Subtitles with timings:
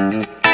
[0.00, 0.49] Assalamualaikum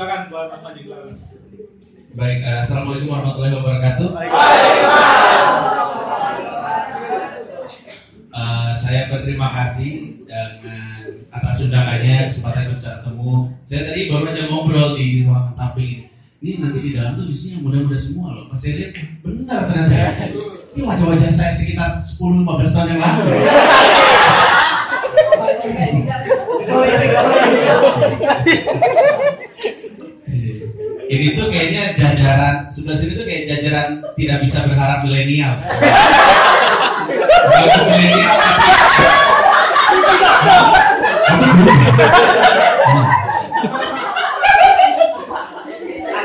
[0.00, 1.12] Saya persilakan buat Mas Panji silakan.
[2.16, 4.08] Baik, eh, assalamualaikum warahmatullahi wabarakatuh.
[8.30, 13.52] Eh, saya berterima kasih dengan atas undangannya kesempatan bisa ketemu.
[13.68, 16.08] Saya tadi baru aja ngobrol di ruang samping.
[16.40, 18.48] Ini nanti di dalam tuh isinya muda-muda semua loh.
[18.48, 19.92] Pas saya lihat, eh, benar ternyata.
[20.00, 20.08] ya.
[20.72, 23.36] Ini wajah-wajah saya sekitar 10-15 tahun yang lalu.
[31.10, 35.58] Ini tuh kayaknya jajaran sebelah sini tuh kayak jajaran tidak bisa berharap milenial.
[37.50, 38.34] Kalau milenial.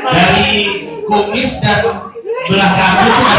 [0.06, 0.54] Dari
[1.02, 1.82] kumis dan
[2.46, 3.34] belah rambut tuh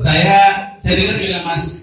[0.00, 0.40] saya
[0.80, 1.81] saya dengar juga Mas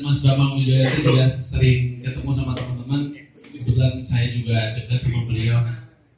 [0.00, 3.12] Mas Bambang Wijoyo itu juga sering ketemu sama teman-teman.
[3.52, 5.60] Kebetulan saya juga dekat sama beliau.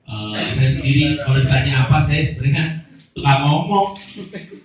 [0.04, 2.86] Eh, saya sendiri kalau ditanya apa saya sebenarnya
[3.16, 3.98] tukang ngomong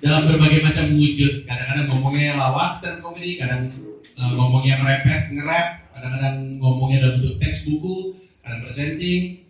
[0.05, 1.49] dalam berbagai macam wujud.
[1.49, 7.65] Kadang-kadang ngomongnya lawak stand comedy, kadang eh, ngomongnya ngerepet, ngerap, kadang-kadang ngomongnya dalam bentuk teks
[7.65, 9.47] buku, kadang presenting,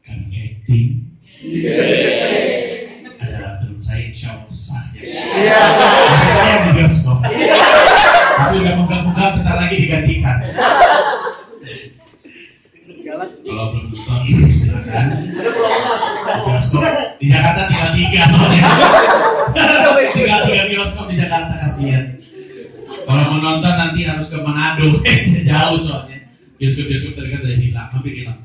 [0.00, 0.88] kadang acting.
[3.22, 5.02] Ada teman saya insya Allah sah ya.
[5.06, 7.18] Layak di bioskop.
[8.32, 10.36] Tapi udah muka-muka bentar lagi digantikan.
[13.42, 14.20] Kalau belum nonton
[14.56, 15.06] silakan.
[16.46, 16.84] Bioskop
[17.20, 18.64] di Jakarta tinggal tiga soalnya.
[20.14, 22.16] tinggal tiga bioskop di Jakarta kasihan.
[23.02, 25.02] Kalau mau nonton nanti harus ke Manado,
[25.50, 26.24] jauh soalnya.
[26.56, 28.40] Bioskop-bioskop terdekat dari hilang, hampir hilang.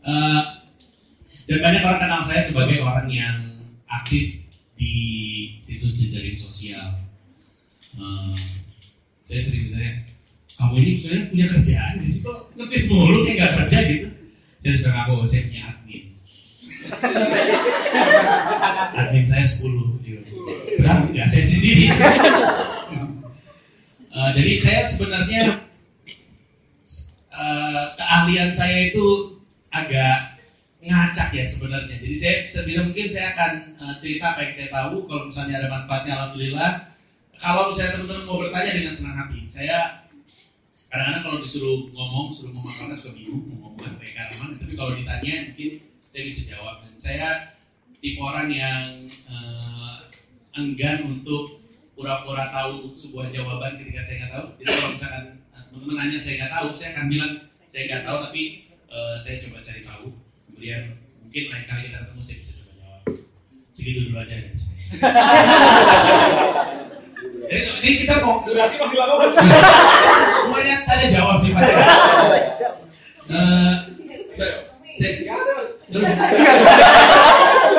[0.00, 0.42] Eh,
[1.50, 3.36] dan banyak orang kenal saya sebagai orang yang
[3.86, 4.42] aktif
[4.80, 4.94] di
[5.60, 6.96] situs jejaring sosial.
[7.94, 8.34] Eh,
[9.30, 9.92] saya sering ditanya,
[10.58, 14.08] kamu ini sebenarnya punya kerjaan di situ ngetik mulu kayak gak kerja gitu.
[14.58, 16.02] Saya suka ngaku, saya punya admin.
[18.98, 20.30] admin saya 10 gitu.
[20.82, 21.02] Berapa?
[21.14, 21.86] Enggak, saya sendiri.
[24.10, 25.42] Eh, jadi saya sebenarnya
[27.30, 29.38] eh, keahlian saya itu
[29.70, 30.34] agak
[30.82, 31.94] ngacak ya sebenarnya.
[32.02, 35.06] Jadi saya sebisa mungkin saya akan eh, cerita apa yang saya tahu.
[35.06, 36.89] Kalau misalnya ada manfaatnya, alhamdulillah.
[37.40, 40.04] Kalau misalnya teman-teman mau bertanya dengan senang hati, saya
[40.92, 44.60] kadang-kadang kalau disuruh ngomong, suruh ngomong karena suka bingung mau ngomong apa ya mana.
[44.60, 45.70] Tapi kalau ditanya mungkin
[46.04, 46.84] saya bisa jawab.
[46.84, 47.56] Dan saya
[48.04, 49.98] tipe orang yang eh,
[50.60, 51.64] enggan untuk
[51.96, 54.46] pura-pura tahu sebuah jawaban ketika saya nggak tahu.
[54.60, 55.24] Jadi kalau misalkan
[55.56, 57.32] eh, teman-teman nanya saya nggak tahu, saya akan bilang
[57.64, 60.06] saya nggak tahu, tapi eh, saya coba cari tahu.
[60.52, 60.82] Kemudian
[61.24, 63.02] mungkin lain kali kita ketemu saya bisa coba jawab.
[63.72, 64.84] Segitu dulu aja dari saya.
[67.50, 69.34] Jadi ini kita mau Durasi masih lama mas.
[69.34, 71.62] semuanya tanya jawab sih Pak.
[73.30, 73.74] Eh,
[74.38, 75.72] saya, saya, ada mas.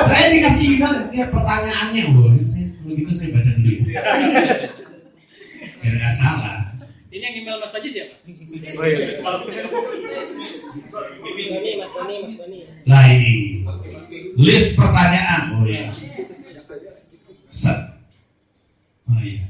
[0.04, 2.36] saya dikasih email ya pertanyaannya loh.
[2.44, 3.72] Saya sebelum itu saya baca dulu.
[5.80, 6.76] Biar nggak salah.
[7.12, 8.16] Ini yang email Mas Panji siapa?
[8.24, 9.20] Oh iya.
[11.52, 12.58] Bani, Mas Bani, Mas Bani.
[12.88, 13.60] Lah ini
[14.40, 15.60] list pertanyaan.
[15.60, 15.92] Oh iya.
[17.52, 18.00] Set.
[19.12, 19.44] Oh iya.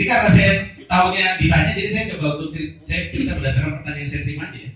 [0.00, 4.08] Ini, karena saya tahunya ditanya, jadi saya coba untuk cerita, saya cerita berdasarkan pertanyaan yang
[4.08, 4.72] saya terima aja ya.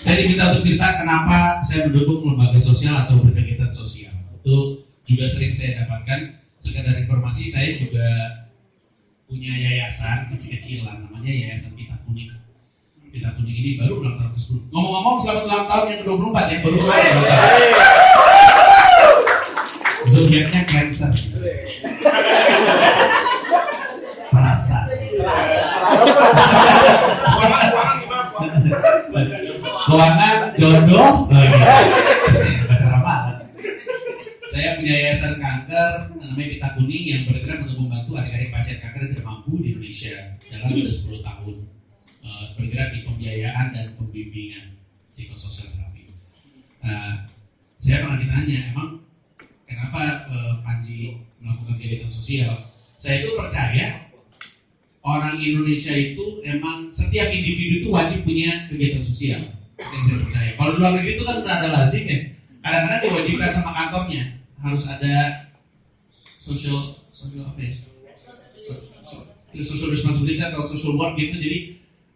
[0.00, 4.16] Saya diminta untuk cerita kenapa saya mendukung lembaga sosial atau berkegiatan sosial.
[4.40, 6.40] Itu juga sering saya dapatkan.
[6.56, 8.08] Sekedar informasi, saya juga
[9.28, 12.32] punya yayasan kecil-kecilan, namanya Yayasan Pita Kuning.
[13.12, 14.72] Pita Kuning ini baru ulang tahun ke-10.
[14.72, 17.95] Ngomong-ngomong, selamat ulang tahun yang ke-24 ya, baru tahun.
[20.26, 21.14] Zodiaknya Cancer.
[24.26, 24.78] Perasa.
[29.86, 31.78] Keuangan jodoh, oh, iya.
[34.50, 39.10] Saya punya yayasan kanker namanya Pita Kuning yang bergerak untuk membantu adik-adik pasien kanker yang
[39.14, 40.34] tidak mampu di Indonesia.
[40.50, 41.54] Jalan sudah 10 tahun
[42.26, 44.74] Eh, bergerak di pembiayaan dan pembimbingan
[45.06, 46.10] psikososial terapi.
[46.82, 47.30] Nah,
[47.78, 49.05] saya pernah ditanya, emang
[49.76, 52.72] kenapa eh, Panji melakukan kegiatan sosial?
[52.96, 54.08] Saya itu percaya
[55.04, 59.44] orang Indonesia itu emang setiap individu itu wajib punya kegiatan sosial.
[59.76, 60.50] Yang saya percaya.
[60.56, 62.18] Kalau di luar negeri itu kan udah ada lazim ya.
[62.64, 65.44] Kadang-kadang diwajibkan sama kantornya harus ada
[66.40, 67.76] social social apa ya?
[68.56, 71.36] So- so- social responsibility atau social work gitu.
[71.36, 71.58] Jadi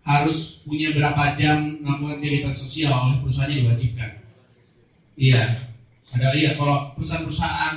[0.01, 4.11] harus punya berapa jam melakukan kegiatan sosial oleh perusahaannya diwajibkan.
[5.21, 5.70] Iya.
[6.11, 7.77] Ada iya kalau perusahaan-perusahaan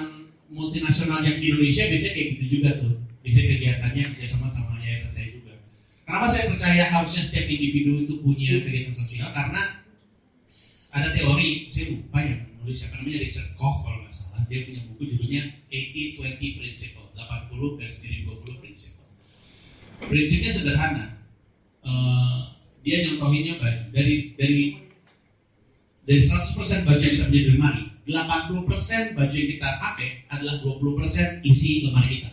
[0.50, 2.94] multinasional yang di Indonesia biasanya kayak gitu juga tuh.
[3.22, 5.54] Biasanya kegiatannya kerjasama sama yayasan saya juga.
[6.04, 9.30] Kenapa saya percaya harusnya setiap individu itu punya kegiatan sosial?
[9.32, 9.82] Karena
[10.94, 14.42] ada teori, saya lupa yang menulis siapa namanya Richard Koch kalau nggak salah.
[14.46, 15.44] Dia punya buku judulnya
[15.74, 19.08] 80-20 Principle, 80 garis miring 20 Principle.
[20.06, 21.06] Prinsipnya sederhana.
[21.84, 22.40] Eh,
[22.84, 24.64] dia nyontohinnya baju dari dari
[26.04, 31.48] dari 100% baju yang kita punya di lemari, 80% baju yang kita pakai adalah 20%
[31.48, 32.32] isi lemari kita.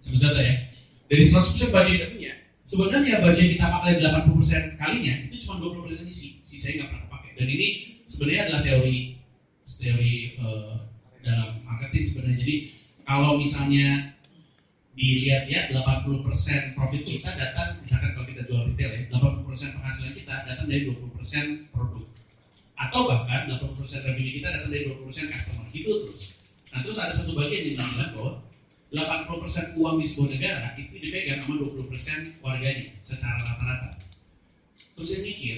[0.00, 0.54] Seperti contoh ya,
[1.12, 2.32] dari 100% baju kita punya,
[2.64, 7.30] sebenarnya baju yang kita pakai 80% kalinya itu cuma 20% isi, sisanya nggak pernah pakai.
[7.36, 7.68] Dan ini
[8.08, 8.98] sebenarnya adalah teori
[9.70, 10.74] teori eh,
[11.22, 12.38] dalam marketing sebenarnya.
[12.40, 12.56] Jadi
[13.04, 14.16] kalau misalnya
[14.98, 20.66] dilihat-lihat 80% profit kita datang misalkan kalau kita jual retail ya 80% penghasilan kita datang
[20.66, 22.04] dari 20% produk
[22.80, 23.76] atau bahkan 80%
[24.08, 25.64] revenue kita datang dari 20% customer.
[25.68, 26.20] Gitu terus.
[26.72, 28.32] Nah terus ada satu bagian yang bilang bahwa
[28.90, 33.90] 80% uang di sebuah negara itu dipegang sama 20% warganya secara rata-rata.
[34.96, 35.56] Terus saya mikir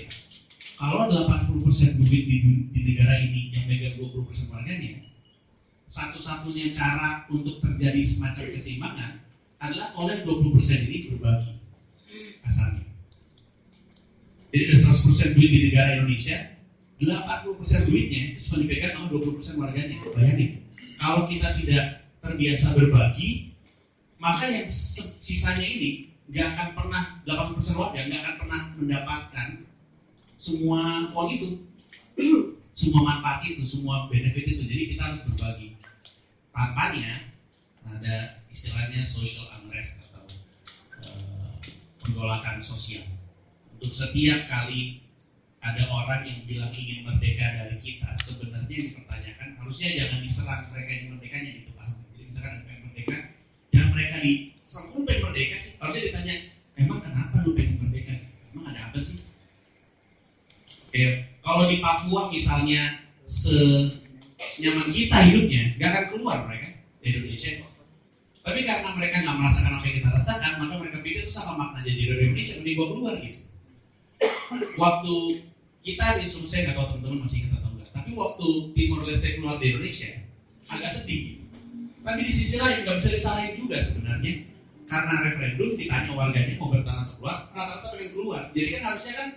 [0.77, 2.37] kalau 80% duit di,
[2.75, 5.01] di negara ini yang megang 20% warganya
[5.93, 9.13] satu-satunya cara untuk terjadi semacam keseimbangan
[9.61, 11.53] adalah oleh 20% ini berbagi.
[12.49, 12.85] Asalnya.
[14.53, 16.52] Jadi dari 100% duit di negara Indonesia,
[17.03, 19.99] 80% duitnya itu cuma dipegang sama 20% warganya.
[20.15, 20.51] Bayangin,
[21.03, 23.59] kalau kita tidak terbiasa berbagi,
[24.23, 29.49] maka yang sisanya ini nggak akan pernah 80% warga nggak akan pernah mendapatkan
[30.39, 31.49] semua uang itu,
[32.83, 34.63] semua manfaat itu, semua benefit itu.
[34.67, 35.79] Jadi kita harus berbagi.
[36.51, 37.19] Tanpanya
[37.87, 40.27] ada istilahnya social unrest atau
[41.07, 41.55] eh,
[42.03, 43.07] penggolakan sosial.
[43.79, 45.03] Untuk setiap kali
[45.63, 50.91] ada orang yang bilang ingin merdeka dari kita, sebenarnya yang dipertanyakan harusnya jangan diserang mereka
[50.91, 51.87] yang merdekanya gitu Pak.
[52.13, 53.17] Jadi misalkan ada pengen merdeka,
[53.71, 55.73] jangan mereka diserang, lu pengen merdeka sih?
[55.79, 56.35] Harusnya ditanya,
[56.75, 58.15] emang kenapa lu pengen merdeka?
[58.51, 59.23] Emang ada apa sih?
[60.91, 62.83] Oke, kalau di Papua misalnya
[63.23, 67.51] senyaman kita hidupnya, nggak akan keluar mereka dari Indonesia.
[68.43, 71.87] Tapi karena mereka nggak merasakan apa yang kita rasakan, maka mereka pikir itu sama makna
[71.87, 73.41] jadi dari Indonesia, mending gua keluar gitu.
[74.75, 75.15] Waktu
[75.83, 78.49] kita disuruh saya nggak tahu teman-teman masih ingat atau enggak, tapi waktu
[78.79, 80.11] Timor Leste keluar dari Indonesia,
[80.71, 81.43] agak sedih.
[82.03, 84.33] Tapi di sisi lain nggak bisa disalahin juga sebenarnya,
[84.87, 88.43] karena referendum ditanya warganya mau bertahan atau keluar, rata-rata pengen keluar.
[88.55, 89.29] Jadi kan harusnya kan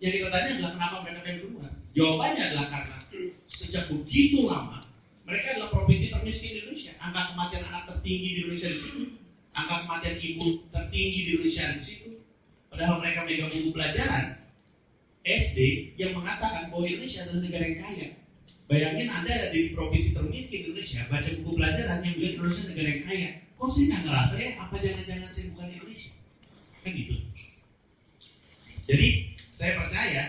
[0.00, 1.70] yang kita tanya adalah kenapa mereka pengen keluar.
[1.92, 2.98] Jawabannya adalah karena
[3.44, 4.80] sejak begitu lama
[5.28, 6.92] mereka adalah provinsi termiskin di Indonesia.
[6.98, 9.02] Angka kematian anak tertinggi di Indonesia di situ.
[9.52, 12.10] Angka kematian ibu tertinggi di Indonesia di situ.
[12.66, 14.39] Padahal mereka megang buku pelajaran
[15.24, 15.58] SD
[16.00, 18.08] yang mengatakan bahwa Indonesia adalah negara yang kaya.
[18.70, 23.04] Bayangin Anda ada di provinsi termiskin Indonesia, baca buku pelajaran yang bilang Indonesia negara yang
[23.04, 23.28] kaya.
[23.60, 24.50] Kok saya nggak ngerasa ya?
[24.62, 26.12] Apa jangan-jangan saya bukan Indonesia?
[26.80, 27.14] Kan gitu.
[28.88, 29.08] Jadi
[29.52, 30.22] saya percaya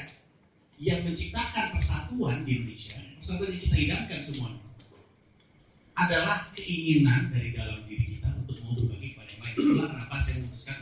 [0.82, 4.62] yang menciptakan persatuan di Indonesia, persatuan yang kita idamkan semuanya,
[5.94, 9.56] adalah keinginan dari dalam diri kita untuk mau berbagi kepada yang lain.
[9.56, 10.81] Itulah kenapa saya memutuskan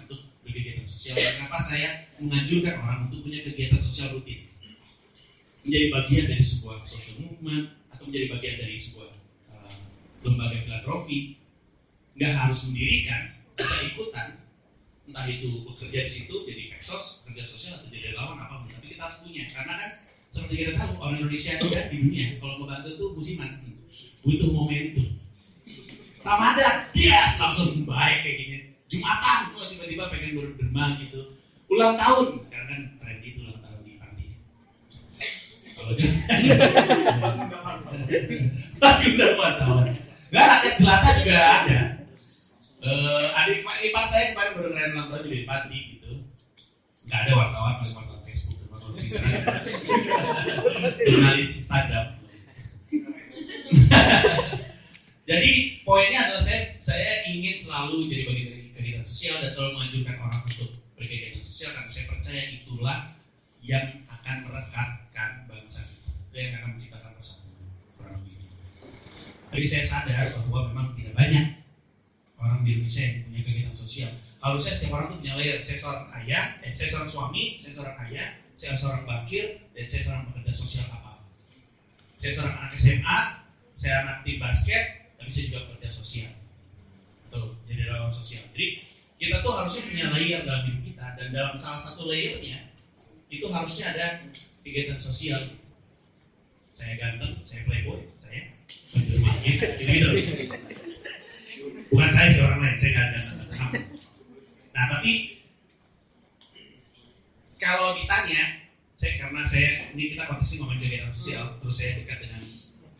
[1.50, 4.46] kenapa saya menganjurkan orang untuk punya kegiatan sosial rutin.
[5.65, 9.10] Menjadi bagian dari sebuah social movement atau menjadi bagian dari sebuah
[9.58, 9.74] uh,
[10.29, 11.41] lembaga filantropi.
[12.22, 14.38] Nggak harus mendirikan, bisa ikutan.
[15.10, 18.94] entah itu bekerja di situ jadi eksos kerja sosial atau jadi relawan apa pun tapi
[18.94, 19.91] kita harus punya karena kan
[20.29, 23.58] seperti kita tahu orang Indonesia ada di dunia kalau membantu itu musiman
[24.22, 25.18] butuh momentum
[26.22, 31.38] Ramadan yes langsung baik kayak gini Jumatan kok tiba-tiba pengen berderma gitu
[31.69, 32.41] ulang tahun.
[32.41, 34.25] Sekarang kan tren itu ulang tahun di panti.
[35.73, 35.93] Kalau
[38.79, 39.85] lagi udah empat tahun.
[40.29, 41.79] Nggak rakyat jelata juga ada.
[42.79, 43.59] Eh, adik
[43.91, 46.11] ipar saya kemarin baru ngerayain ulang tahun di panti gitu.
[47.09, 49.21] Nggak ada wartawan paling wartawan Facebook wartawan Twitter.
[51.09, 52.17] Jurnalis Instagram.
[55.29, 60.17] Jadi poinnya adalah saya saya ingin selalu jadi bagian dari kegiatan sosial dan selalu menganjurkan
[60.25, 60.69] orang untuk
[61.00, 63.00] berkegiatan sosial karena saya percaya itulah
[63.63, 67.56] yang akan merekatkan bangsa itu yang akan menciptakan persatuan
[67.96, 68.51] kurang lebih
[69.50, 71.60] tapi saya sadar bahwa memang tidak banyak
[72.39, 74.12] orang di Indonesia yang punya kegiatan sosial.
[74.39, 75.60] Kalau saya setiap orang tuh punya layer.
[75.60, 80.01] Saya seorang ayah eh, saya seorang suami saya seorang ayah saya seorang bakir dan saya
[80.08, 81.13] seorang pekerja sosial apa.
[82.15, 83.20] Saya seorang anak SMA
[83.75, 84.84] saya anak tim basket
[85.20, 86.32] tapi saya juga pekerja sosial.
[87.27, 88.44] Tuh jadi relawan sosial.
[88.56, 88.68] Jadi
[89.19, 92.71] kita tuh harusnya punya layer dalam hidup kita dan dalam salah satu layernya
[93.27, 94.07] itu harusnya ada
[94.63, 95.43] kegiatan sosial.
[96.71, 98.55] Saya ganteng saya playboy saya
[98.95, 100.09] penjerman gitu gitu.
[101.91, 103.19] Bukan saya sih orang lain saya nggak ada
[104.79, 105.43] nah tapi
[107.59, 108.63] kalau ditanya
[108.95, 112.41] saya karena saya ini kita konteksnya ngomongin kegiatan sosial terus saya dekat dengan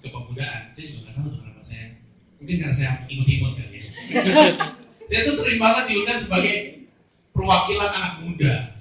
[0.03, 1.85] kepemudaan saya juga nggak tahu kenapa saya
[2.43, 4.75] mungkin karena saya imut-imut kali ya
[5.09, 6.85] saya tuh sering banget diundang sebagai
[7.33, 8.77] perwakilan anak muda.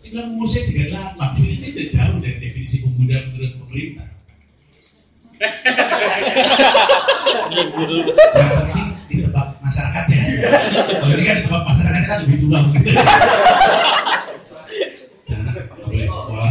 [0.00, 4.08] Saya bilang umur saya 38 ini saya udah jauh dari definisi pemuda menurut pemerintah.
[8.32, 10.20] Yang penting di tempat masyarakat ya.
[10.88, 12.96] Kalau ini kan di tempat masyarakat kan lebih tua mungkin.
[15.28, 15.52] jangan
[15.84, 16.48] boleh pola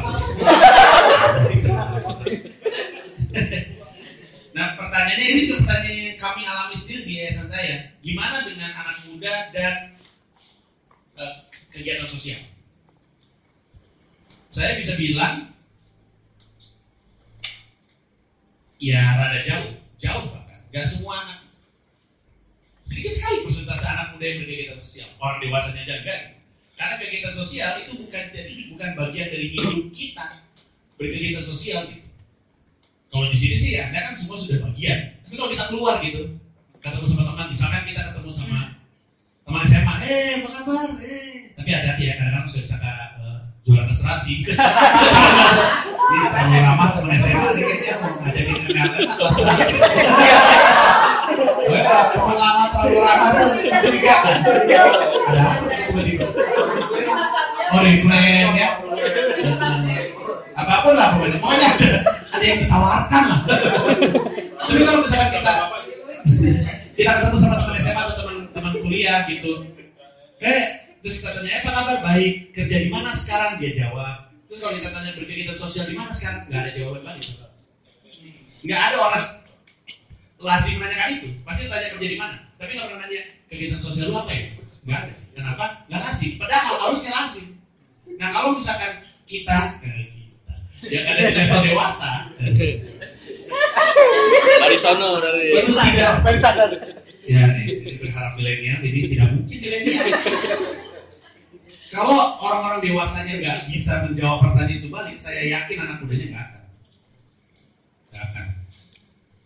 [5.01, 7.89] pertanyaannya ini pertanyaan yang kami alami sendiri di yayasan saya.
[8.05, 9.73] Gimana dengan anak muda dan
[11.17, 11.35] eh,
[11.73, 12.37] kegiatan sosial?
[14.53, 15.49] Saya bisa bilang,
[18.77, 20.61] ya rada jauh, jauh bahkan.
[20.69, 21.39] Gak semua anak.
[22.85, 25.09] Sedikit sekali persentase anak muda yang berkegiatan sosial.
[25.17, 26.21] Orang dewasanya aja enggak.
[26.77, 28.23] Karena kegiatan sosial itu bukan
[28.77, 30.45] bukan bagian dari hidup kita
[31.01, 32.00] berkegiatan sosial gitu.
[33.11, 35.11] Kalau di sini sih ya, anda kan semua sudah bagian.
[35.27, 36.31] Tapi kalau kita keluar gitu,
[36.79, 38.59] ketemu sama teman, misalkan kita ketemu sama
[39.43, 40.95] teman SMA, eh apa kabar?
[41.03, 44.47] Eh, tapi hati-hati ya, kadang-kadang sudah bisa uh, jualan asuransi.
[44.47, 49.27] Ini terlalu lama teman SMA, ini kayaknya mau ngajakin ngadain atau
[52.15, 54.35] teman lama terlalu lama tuh mencurigakan.
[55.27, 56.25] Ada apa tiba-tiba?
[57.75, 58.69] Oh, replan ya.
[60.55, 61.37] Apa pun lah pokoknya.
[61.43, 61.89] Pokoknya ada,
[62.31, 63.39] ada yang ditawarkan lah.
[64.63, 65.53] Tapi kalau misalkan kita
[66.95, 69.67] kita ketemu sama teman SMA atau teman-teman kuliah gitu,
[70.39, 70.63] eh
[71.03, 71.97] terus kita tanya apa kabar?
[72.07, 72.33] Baik.
[72.55, 73.59] Kerja di mana sekarang?
[73.59, 74.31] Dia jawab.
[74.47, 76.47] Terus kalau kita tanya berkegiatan sosial di mana sekarang?
[76.47, 77.31] Nggak ada jawaban lagi.
[78.61, 79.25] Nggak ada orang
[80.41, 81.29] lazim menanyakan itu.
[81.47, 82.35] Pasti tanya kerja di mana?
[82.59, 84.43] Tapi nggak pernah nanya kegiatan sosial lu apa ya?
[84.83, 85.27] Nggak ada sih.
[85.33, 85.65] Kenapa?
[85.87, 86.31] Nggak lazim.
[86.37, 87.47] Padahal harusnya lazim.
[88.19, 88.91] Nah kalau misalkan
[89.25, 89.57] kita
[89.87, 90.10] eh, kita
[90.89, 92.11] yang ada di level dewasa.
[94.61, 95.53] Dari sono dari.
[95.61, 96.69] itu tidak Supaya sadar.
[97.21, 100.05] ya nih ini berharap milenial jadi tidak mungkin milenial.
[101.91, 106.63] Kalau orang-orang dewasanya nggak bisa menjawab pertanyaan itu balik saya yakin anak mudanya nggak akan.
[108.09, 108.47] Nggak akan.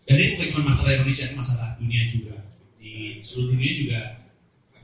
[0.06, 2.36] Dan ini bukan cuma masalah Indonesia ini masalah dunia juga.
[2.78, 4.00] Di seluruh dunia juga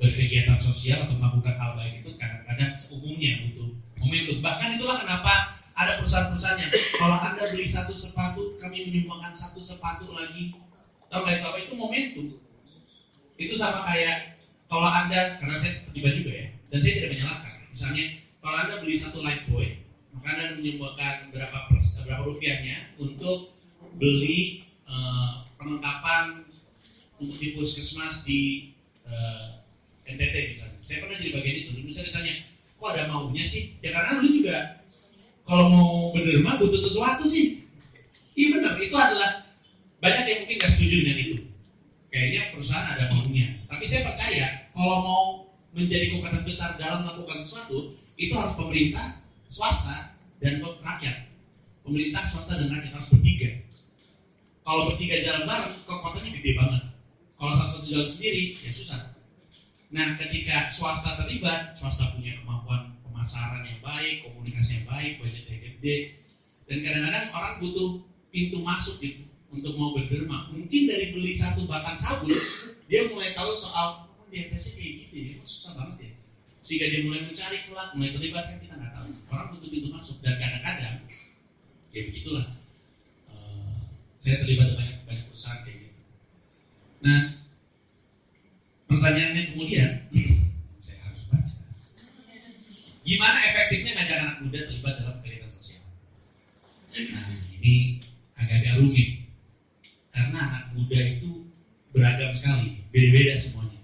[0.02, 3.70] berkegiatan sosial atau melakukan hal baik itu kadang-kadang seumumnya butuh
[4.02, 4.36] momentum.
[4.42, 10.12] Bahkan itulah kenapa ada perusahaan-perusahaan yang kalau anda beli satu sepatu kami menyumbangkan satu sepatu
[10.12, 10.52] lagi.
[11.08, 11.58] Tahu nggak itu apa?
[11.60, 12.26] Itu momentum.
[13.36, 17.52] Itu sama kayak kalau anda karena saya terlibat juga ya dan saya tidak menyalahkan.
[17.72, 18.04] Misalnya
[18.44, 19.68] kalau anda beli satu light boy
[20.12, 23.56] maka anda menyumbangkan berapa pers, berapa rupiahnya untuk
[23.96, 26.44] beli eh, perlengkapan
[27.16, 28.72] untuk di puskesmas di
[29.08, 29.46] eh,
[30.04, 30.78] NTT misalnya.
[30.84, 31.70] Saya pernah jadi bagian itu.
[31.72, 32.34] Terus misalnya ditanya
[32.76, 33.78] kok ada maunya sih?
[33.80, 34.81] Ya karena lu juga
[35.52, 37.68] kalau mau berderma butuh sesuatu sih
[38.32, 39.44] iya benar itu adalah
[40.00, 41.36] banyak yang mungkin gak setuju dengan itu
[42.12, 43.56] kayaknya perusahaan ada maunya.
[43.66, 45.24] Tapi saya percaya kalau mau
[45.72, 50.12] menjadi kekuatan besar dalam melakukan sesuatu, itu harus pemerintah, swasta,
[50.44, 51.32] dan rakyat.
[51.82, 53.50] Pemerintah, swasta, dan rakyat harus bertiga.
[54.62, 56.82] Kalau bertiga jalan bareng, kekuatannya gede banget.
[57.40, 59.00] Kalau satu-satu jalan sendiri, ya susah.
[59.90, 66.16] Nah, ketika swasta terlibat, swasta punya kemampuan pemasaran yang baik, komunikasi yang baik, budgetnya gede,
[66.64, 68.00] dan kadang-kadang orang butuh
[68.32, 70.48] pintu masuk gitu untuk mau berderma.
[70.48, 72.32] Mungkin dari beli satu batang sabun,
[72.88, 76.12] dia mulai tahu soal oh, dia kayak gitu ya, kok susah banget ya.
[76.64, 79.08] Sehingga dia mulai mencari kelak, mulai terlibat kan kita nggak tahu.
[79.28, 80.96] Orang butuh pintu masuk dan kadang-kadang
[81.92, 82.46] ya begitulah.
[83.28, 83.76] Eh,
[84.16, 86.00] saya terlibat banyak banyak perusahaan kayak gitu.
[87.04, 87.20] Nah,
[88.88, 89.90] pertanyaannya kemudian.
[93.02, 95.82] Gimana efektifnya ngajak anak muda terlibat dalam kegiatan sosial?
[96.94, 97.98] Nah, ini
[98.38, 99.26] agak-agak rumit.
[100.14, 101.50] Karena anak muda itu
[101.90, 103.80] beragam sekali, beda-beda semuanya.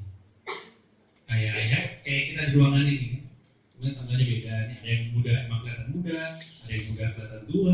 [1.28, 3.26] Kayak ya, kayak kita di ruangan ini,
[3.74, 4.54] kemudian temannya beda.
[4.78, 7.72] Ada yang muda emang kelihatan muda, ada yang muda kelihatan tua.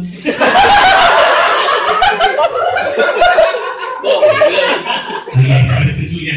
[5.34, 6.36] Nah, saya setujunya.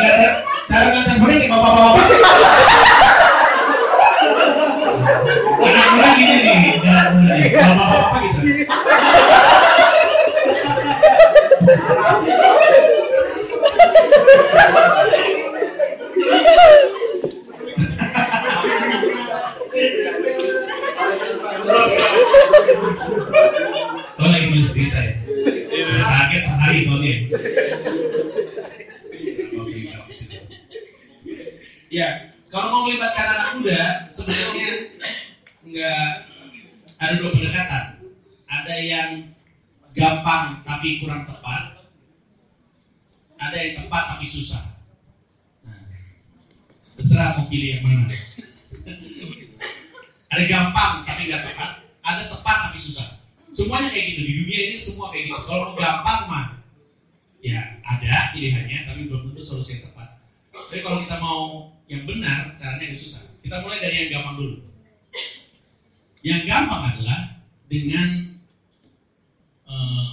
[0.00, 0.32] Lihat,
[0.68, 2.04] cara kelihatan muda kayak bapak-bapak.
[5.62, 8.40] Anak muda gini nih, anak muda nih, bapak-bapak gitu.
[24.22, 25.12] Oh lagi nulis berita ya?
[25.72, 27.14] Udah kaget sehari soalnya.
[29.58, 30.36] Oke, nggak habis itu.
[31.92, 33.82] Ya, kalau mau melibatkan anak muda,
[34.12, 34.70] sebenarnya
[35.64, 36.08] nggak
[37.00, 37.84] ada dua pendekatan.
[38.46, 39.10] Ada yang
[39.96, 41.82] gampang tapi kurang tepat.
[43.42, 44.62] Ada yang tepat tapi susah.
[45.66, 45.82] Nah,
[47.00, 48.06] terserah mau pilih yang mana.
[50.32, 51.70] ada gampang tapi nggak tepat.
[52.02, 53.20] Ada tepat tapi susah.
[53.52, 55.44] Semuanya kayak gitu di dunia ini semua kayak gitu.
[55.44, 56.46] Kalau mau gampang mah,
[57.42, 60.22] ya ada pilihannya tapi belum tentu solusi yang tepat.
[60.54, 63.26] Tapi kalau kita mau yang benar, caranya agak susah.
[63.42, 64.56] Kita mulai dari yang gampang dulu.
[66.22, 67.20] Yang gampang adalah
[67.66, 68.08] dengan
[69.66, 70.12] eh,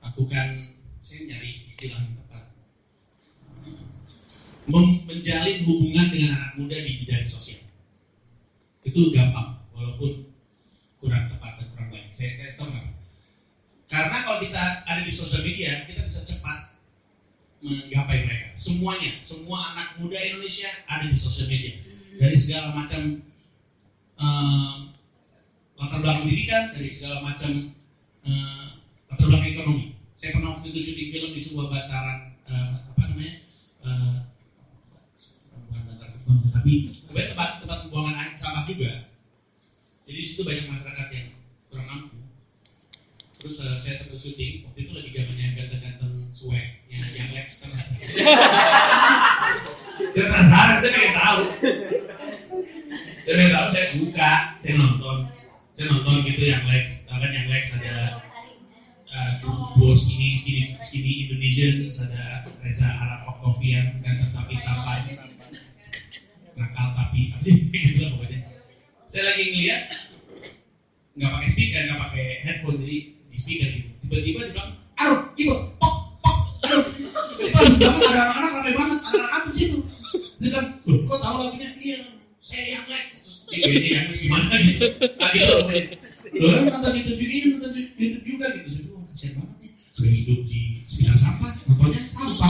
[0.00, 0.48] lakukan,
[1.04, 2.44] saya nyari istilah yang tepat,
[4.72, 7.60] mem- menjalin hubungan dengan anak muda di jejaring sosial.
[8.88, 10.32] Itu gampang, walaupun
[10.96, 12.08] kurang tepat dan kurang baik.
[12.08, 12.93] Saya kasih tahu.
[13.94, 16.74] Karena kalau kita ada di sosial media, kita bisa cepat
[17.62, 18.50] menggapai mereka.
[18.58, 21.78] Semuanya, semua anak muda Indonesia ada di sosial media.
[22.18, 23.22] Dari segala macam
[24.18, 24.74] eh,
[25.78, 27.70] latar belakang pendidikan, dari segala macam
[28.26, 28.66] eh,
[29.14, 29.94] latar belakang ekonomi.
[30.18, 32.18] Saya pernah waktu itu syuting film di sebuah bataran
[32.50, 33.34] eh, apa namanya?
[33.86, 34.16] eh,
[35.70, 36.18] bukan bataran
[36.50, 39.06] tapi sebenarnya tempat tempat pembuangan air sampah juga.
[40.10, 41.26] Jadi di situ banyak masyarakat yang
[41.70, 42.23] kurang mampu.
[43.44, 47.76] Terus eh, saya tempat syuting, waktu itu lagi zamannya ganteng-ganteng swagnya yang Lex kan
[50.16, 51.42] saya penasaran, saya pengen tahu.
[53.20, 55.28] Saya pengen tahu, saya buka, saya nonton,
[55.76, 58.24] saya nonton gitu yang Lex, kan yang Lex ada
[59.12, 59.30] uh,
[59.76, 65.04] duo skinny, skinny, skinny Indonesian, terus ada Reza Arab Octavian, ganteng tapi tampan,
[66.56, 68.40] nakal tapi apa sih gitu lah pokoknya.
[69.04, 69.82] Saya lagi ngeliat
[71.12, 73.90] nggak pakai speaker, nggak pakai headphone, jadi di speaker gitu.
[74.06, 76.36] Tiba-tiba dia bilang, aduh, ibu, pok, pok.
[76.62, 79.78] Tiba-tiba ada anak-anak ramai banget, anak-anak di situ?
[80.38, 81.70] Dia bilang, loh, kok tahu lagunya?
[81.82, 81.98] Iya,
[82.38, 83.10] saya yang like.
[83.24, 84.86] Terus dia ini yang gitu.
[85.18, 85.66] Nah, gitu loh.
[86.34, 88.68] Loh, kan nonton YouTube juga, nonton YouTube juga gitu.
[88.70, 89.70] Saya bilang, kasihan banget ya.
[89.94, 92.48] Sudah hidup di sembilan sampah, nontonnya sampah.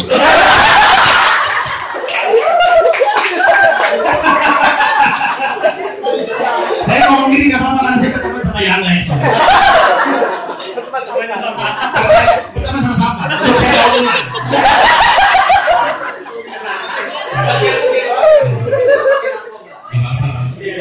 [6.84, 9.32] saya ngomong gini gak apa-apa karena saya ketemu sama yang lain soalnya.
[12.54, 13.73] Pertama sama sampah, terus saya ulang.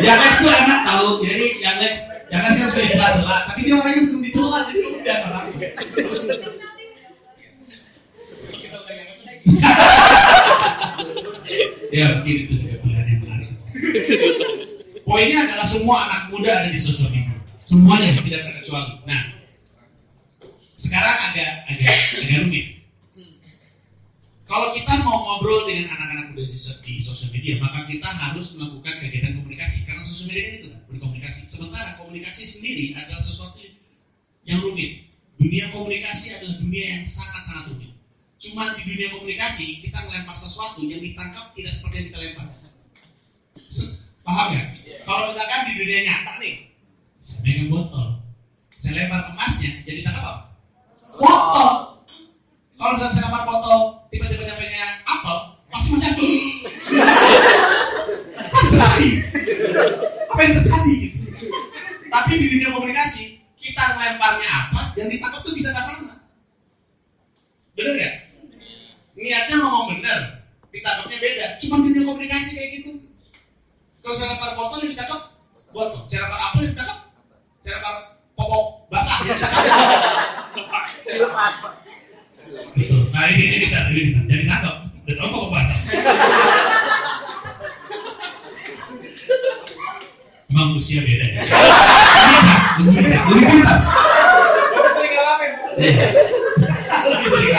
[0.03, 1.93] Yang Lex tuh enak tahu, jadi yang Lex,
[2.27, 5.69] yang Lex kan sudah dicela-cela, tapi dia orangnya sering dicela, jadi udah orangnya.
[11.93, 13.49] ya mungkin itu juga pilihan yang menarik.
[15.03, 18.93] Poinnya adalah semua anak muda ada di sosial media, semuanya tidak terkecuali.
[19.07, 19.21] Nah,
[20.75, 22.82] sekarang agak agak agak rumit.
[24.53, 29.01] Kalau kita mau ngobrol dengan anak-anak muda di, di sosial media, maka kita harus melakukan
[29.01, 29.81] kegiatan komunikasi.
[29.81, 31.39] Karena sosial media kan itu kan, berkomunikasi.
[31.49, 33.57] Sementara komunikasi sendiri adalah sesuatu
[34.45, 35.09] yang rumit.
[35.41, 37.97] Dunia komunikasi adalah dunia yang sangat-sangat rumit.
[38.37, 42.45] Cuma di dunia komunikasi, kita melempar sesuatu yang ditangkap tidak seperti yang kita lempar.
[44.21, 44.63] Paham ya?
[45.01, 46.55] Kalau misalkan di dunia nyata nih,
[47.17, 48.21] saya megang botol,
[48.69, 50.43] saya lempar emasnya, jadi ditangkap apa?
[51.17, 51.73] Botol.
[52.77, 55.37] Kalau misalnya saya lempar foto, tiba-tiba nyampainya apel,
[55.73, 56.29] pasti masih aku.
[58.53, 59.09] Kan terjadi.
[60.29, 60.93] Apa yang terjadi?
[61.01, 61.17] Gitu.
[62.13, 66.13] Tapi di dunia komunikasi, kita lemparnya apa, yang ditangkap tuh bisa nggak sama.
[67.73, 68.13] Bener nggak?
[69.17, 71.45] Niatnya ngomong bener, ditangkapnya beda.
[71.57, 72.91] Cuma dunia komunikasi kayak gitu.
[74.05, 75.21] Kalau saya lempar foto yang ditangkap,
[75.73, 76.99] buat saya lempar apel yang ditangkap,
[77.57, 77.95] saya lempar
[78.37, 79.65] popok basah yang ditangkap.
[82.77, 83.02] Gitu.
[83.13, 84.21] Nah ini ini kita, ini kita.
[84.25, 84.75] Jadi tangkap.
[85.05, 85.75] Dan tahu kok bahasa.
[90.49, 91.41] Emang usia beda ya.
[92.81, 93.79] Lebih pintar, lebih pintar.
[94.73, 95.51] Baru sering ngalamin.
[95.77, 96.07] Iya.
[97.05, 97.53] Lebih sering.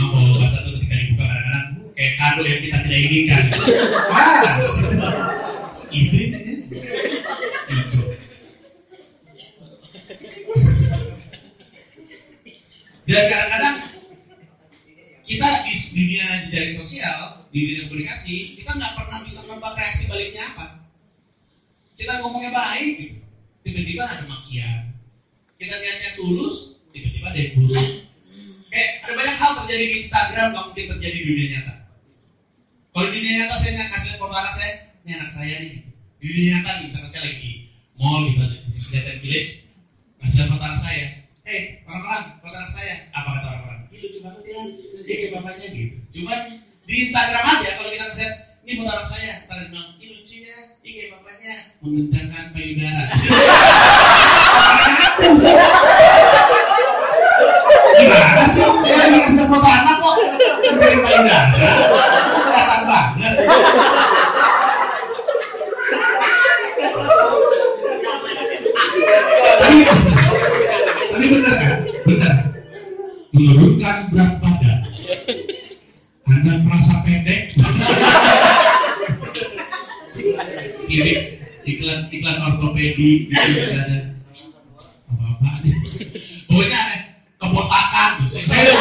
[0.00, 3.44] Mau bahasa itu ketika dibuka kadang-kadang kayak kado yang kita tidak inginkan.
[4.08, 4.56] Ah,
[5.92, 6.54] iblis ini.
[7.68, 8.04] Hijau.
[13.10, 13.76] Dan kadang-kadang
[15.26, 17.18] kita di dunia jejaring sosial,
[17.50, 17.82] di
[18.30, 20.66] komunikasi, kita nggak pernah bisa menebak reaksi baliknya apa.
[21.98, 23.16] Kita ngomongnya baik, gitu.
[23.66, 24.80] tiba-tiba ada makian.
[25.60, 27.88] Kita niatnya tulus, tiba-tiba ada yang buruk.
[28.70, 31.74] Kayak ada banyak hal terjadi di Instagram, nggak mungkin terjadi di dunia nyata.
[32.94, 34.72] Kalau di dunia nyata saya nggak kasih foto anak saya,
[35.04, 35.74] ini anak saya nih.
[36.22, 37.52] Di dunia nyata nih, misalnya saya lagi di
[37.98, 39.50] mall gitu, di Jaten Village,
[40.22, 41.06] ngasih foto anak saya.
[41.44, 42.94] Eh, orang-orang, foto anak saya.
[43.12, 43.80] Apa kata orang-orang?
[43.90, 44.60] Ih, lucu banget ya,
[45.04, 45.96] dia kayak bapaknya gitu.
[46.14, 46.40] Cuman
[46.90, 48.34] di Instagram aja, kalau kita ngeliat,
[48.66, 53.14] ini foto anak saya, ntar bilang, ih lucu ya, ih kayak bapaknya, mengencangkan payudara.
[58.00, 58.66] Gimana sih?
[82.10, 83.98] Iklan ortopedi gitu ada.
[85.10, 85.50] Apa-apa
[86.50, 86.96] Pokoknya ada
[87.38, 88.10] kebotakan.
[88.26, 88.74] Saya?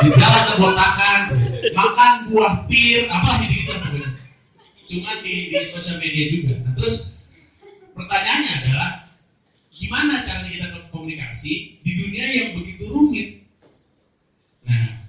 [0.00, 1.20] Di jalan kebotakan,
[1.76, 4.08] makan buah pir, apa gitu gitu.
[4.90, 6.56] Cuma di, di sosial media juga.
[6.64, 7.22] Nah, terus
[7.94, 8.90] pertanyaannya adalah
[9.70, 13.28] gimana cara kita komunikasi di dunia yang begitu rumit?
[14.66, 15.04] Nah,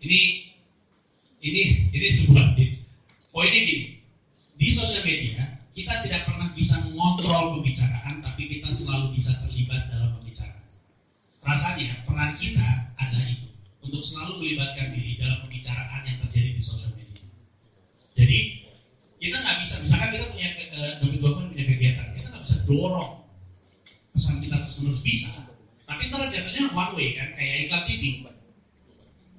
[0.00, 0.54] ini
[1.42, 2.81] ini ini sebuah tips.
[3.32, 3.96] Poinnya gini,
[4.60, 5.40] di sosial media
[5.72, 10.68] kita tidak pernah bisa mengontrol pembicaraan, tapi kita selalu bisa terlibat dalam pembicaraan.
[11.40, 13.48] Rasanya peran kita adalah itu,
[13.80, 17.24] untuk selalu melibatkan diri dalam pembicaraan yang terjadi di sosial media.
[18.12, 18.68] Jadi
[19.16, 23.24] kita nggak bisa, misalkan kita punya uh, David Goffin punya kegiatan, kita nggak bisa dorong
[24.12, 25.32] pesan kita terus menerus bisa,
[25.88, 28.28] tapi ntar jatuhnya one way kan, kayak iklan TV.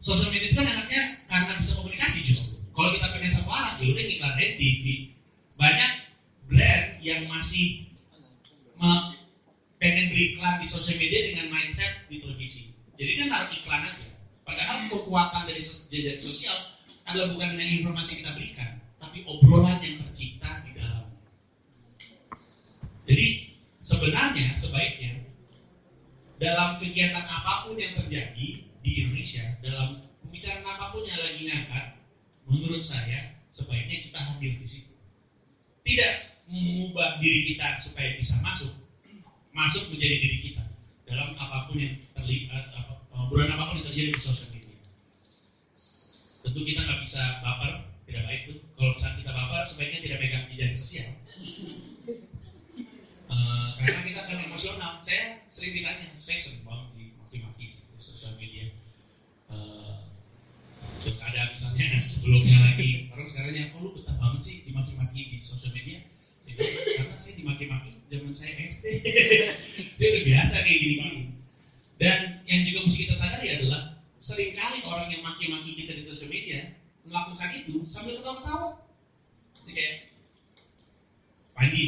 [0.02, 2.53] Sosial media itu kan enaknya karena bisa komunikasi justru.
[2.74, 4.86] Kalau kita pengen satu arah, ya udah iklan aja di TV.
[5.54, 5.92] Banyak
[6.50, 7.86] brand yang masih
[9.78, 12.74] pengen beriklan di sosial media dengan mindset di televisi.
[12.98, 14.08] Jadi dia naruh iklan aja.
[14.44, 16.58] Padahal kekuatan dari jajaran sosial
[17.08, 21.08] adalah bukan dengan informasi yang kita berikan, tapi obrolan yang tercipta di dalam.
[23.04, 23.28] Jadi
[23.84, 25.28] sebenarnya sebaiknya
[26.40, 31.86] dalam kegiatan apa pun yang terjadi di Indonesia, dalam pembicaraan apa pun yang lagi ngangkat,
[32.48, 34.94] menurut saya sebaiknya kita hadir di situ.
[35.84, 36.14] Tidak
[36.48, 38.72] mengubah diri kita supaya bisa masuk,
[39.52, 40.64] masuk menjadi diri kita
[41.08, 44.78] dalam apa pun yang terlihat, apa, obrolan apa pun yang terjadi di sosial media.
[46.44, 47.74] Tentu kita nggak bisa baper,
[48.08, 48.60] tidak baik tuh.
[48.76, 51.10] Kalau misalnya kita baper, sebaiknya tidak pegang jejaring sosial.
[53.34, 54.92] Eh, karena kita kan emosional.
[55.02, 58.70] Saya sering ditanya, saya sering banget dimaki-maki di sosial media.
[59.50, 59.83] Eh,
[61.04, 65.38] terus ada misalnya sebelumnya lagi, orang sekarang yang, oh lu betah banget sih dimaki-maki di
[65.44, 66.00] sosial media.
[66.40, 68.86] Saya bilang, karena saya dimaki-maki zaman saya SD.
[70.00, 71.22] saya udah biasa kayak gini-gini.
[72.00, 76.32] Dan yang juga mesti kita sadari adalah sering kali orang yang maki-maki kita di sosial
[76.32, 76.72] media
[77.04, 78.80] melakukan itu sambil ketawa-ketawa.
[79.60, 79.96] Jadi kayak,
[81.54, 81.86] Panji,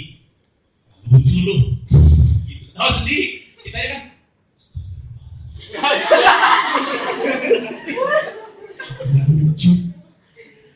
[1.08, 1.56] lucu lu.
[2.48, 2.70] Gitu.
[2.76, 3.28] Tahu sendiri,
[3.64, 4.04] kita ya kan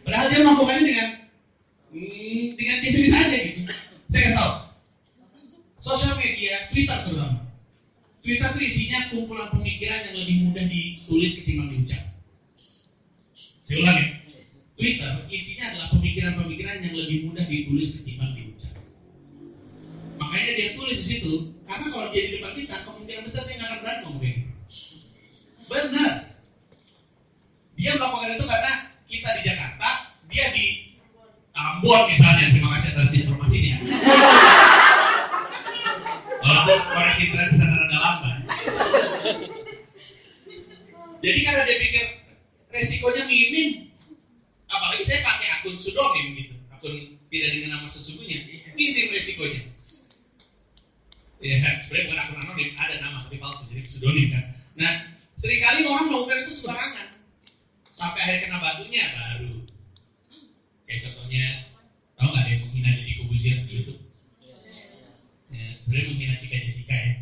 [0.10, 1.10] Padahal dia melakukannya dengan
[1.94, 3.62] hmm, dengan biasa-biasa aja gitu.
[4.10, 4.54] Saya kasih tahu.
[5.80, 7.46] Sosial media, Twitter terutama.
[8.20, 12.04] Twitter itu isinya kumpulan pemikiran yang lebih mudah ditulis ketimbang diucap.
[13.64, 14.08] Saya ulang ya.
[14.76, 18.76] Twitter isinya adalah pemikiran-pemikiran yang lebih mudah ditulis ketimbang diucap.
[20.20, 21.34] Makanya dia tulis di situ
[21.70, 24.52] karena kalau dia di depan kita kemungkinan besar dia nggak akan berani ngomong kayak gitu.
[25.70, 26.29] Benar.
[27.80, 28.74] Dia melakukan itu karena
[29.08, 29.90] kita di Jakarta,
[30.28, 30.66] dia di
[31.56, 32.52] Ambon misalnya.
[32.52, 33.76] Terima kasih atas informasinya.
[36.44, 38.38] Walaupun koneksi internet di sana rada lambat.
[41.20, 42.04] Jadi karena dia pikir
[42.72, 43.92] resikonya minim,
[44.72, 46.96] apalagi saya pakai akun pseudonym gitu, akun
[47.28, 48.40] tidak dengan nama sesungguhnya,
[48.80, 49.68] minim resikonya.
[51.44, 54.46] Ya, sebenarnya bukan akun anonim, ada nama tapi palsu, jadi pseudonym kan.
[54.80, 54.94] Nah,
[55.36, 57.19] sering kali orang melakukan itu sembarangan,
[58.00, 59.54] sampai akhirnya kena batunya baru.
[60.88, 61.46] Kayak contohnya,
[62.16, 64.02] tahu nggak ada yang menghina Deddy Kobuzier di YouTube?
[65.52, 67.14] Ya, sebenarnya menghina Cika Jessica ya.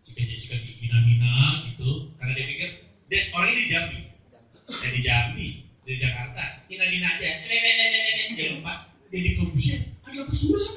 [0.00, 2.70] Cika Jessica dihina-hina gitu, karena dia pikir
[3.12, 4.00] dia orang ini di Jambi,
[4.64, 5.48] dan di Jambi,
[5.84, 7.30] di Jakarta, hina-hina aja,
[8.32, 10.72] dia lupa Deddy Kobuzier adalah pesulap.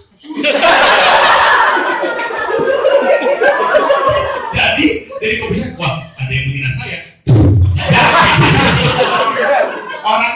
[4.52, 4.88] Jadi
[5.24, 5.97] dari Kobuzier, wah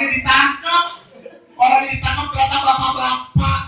[0.01, 0.85] Orangnya ditangkap,
[1.61, 3.61] orangnya ditangkap ternyata bapak-bapak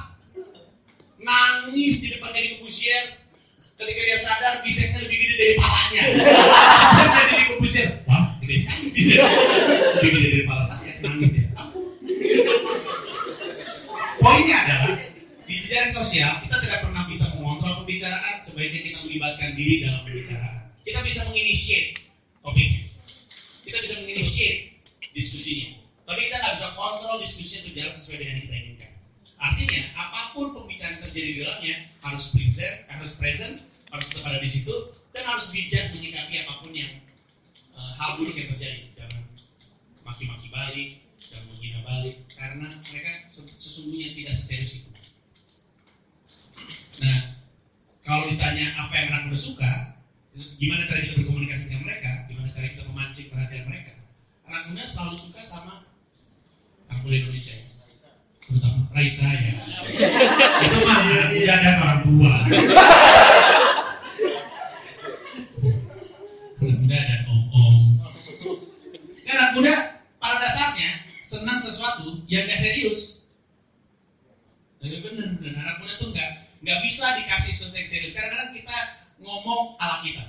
[1.22, 3.22] nangis di depan Deddy Kobuzier.
[3.78, 6.02] Ketika dia sadar biseknya lebih gede dari palanya.
[6.10, 9.30] Biseknya Deddy Kobuzier, wah gede sekali biseknya.
[10.02, 11.54] Lebih gede dari pala saya, nangis dia.
[14.18, 14.98] Poinnya adalah
[15.46, 20.66] di jejaring sosial kita tidak pernah bisa mengontrol pembicaraan sebaiknya kita melibatkan diri dalam pembicaraan
[20.82, 22.00] kita bisa menginisiate
[22.40, 22.88] topiknya
[23.68, 28.56] kita bisa menginisiate diskusinya tapi kita nggak bisa kontrol diskusinya berjalan sesuai dengan yang kita
[28.56, 28.92] inginkan
[29.44, 33.56] artinya apa pun pembicaraan terjadi di dalamnya harus present harus present
[33.92, 34.76] harus tetap ada di situ
[35.14, 36.94] dan harus bijak menyikapi apa pun yang
[37.76, 39.24] eh, hal buruk yang terjadi jangan
[40.08, 40.90] maki-maki balik
[41.30, 44.90] dan menghina balik karena mereka se- sesungguhnya tidak seserius itu.
[47.02, 47.20] Nah,
[48.06, 49.72] kalau ditanya apa yang anak muda suka,
[50.62, 53.92] gimana cara kita berkomunikasi dengan mereka, gimana cara kita memancing perhatian mereka,
[54.46, 55.74] anak muda selalu suka sama
[57.02, 57.56] muda Indonesia
[58.44, 59.54] terutama Raisa ya.
[60.62, 61.00] itu mah
[61.34, 62.34] muda dan orang tua.
[66.64, 67.76] anak muda dan om-om.
[69.26, 69.74] Dan anak muda
[70.22, 73.28] pada dasarnya senang sesuatu yang gak serius.
[74.84, 75.54] Jadi bener, bener.
[75.64, 76.30] Anak muda tuh nggak
[76.64, 78.14] nggak bisa dikasih sesuatu yang serius.
[78.16, 78.78] Kadang-kadang kita
[79.24, 80.24] ngomong ala kita.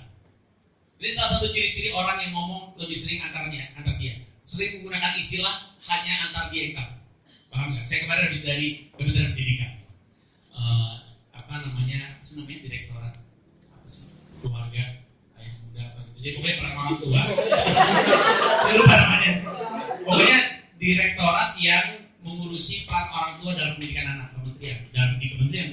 [1.02, 4.14] Jadi salah satu ciri-ciri orang yang ngomong lebih sering antaranya, antar dia.
[4.44, 6.90] Sering menggunakan istilah hanya antar tahu.
[7.48, 7.84] Paham nggak?
[7.88, 9.72] Saya kemarin habis dari Kementerian Pendidikan.
[10.52, 10.94] Eh,
[11.32, 12.20] apa namanya?
[12.20, 13.14] Apa namanya direktorat?
[13.72, 14.12] Apa sih?
[14.44, 14.84] Keluarga,
[15.40, 16.18] ayah muda, apa gitu.
[16.20, 17.22] Jadi pokoknya peran orang tua.
[18.60, 19.32] Saya lupa namanya.
[20.04, 20.38] Pokoknya
[20.76, 21.86] direktorat yang
[22.24, 25.68] mengurusi peran orang tua dalam pendidikan anak kementerian dan di kementerian